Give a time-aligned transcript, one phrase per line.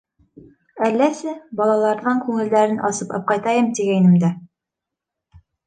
[0.87, 4.35] —Әлләсе, балаларҙың күңелдәрен асып апҡайтайым тигәйнем дә...